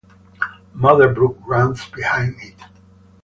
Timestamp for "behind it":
1.89-2.55